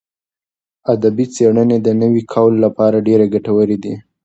ادبي 0.93 1.25
څېړنې 1.33 1.77
د 1.81 1.87
نوي 2.01 2.23
کهول 2.31 2.55
لپاره 2.65 2.97
ډېرې 3.07 3.25
ګټورې 3.35 3.77
دي. 3.83 3.93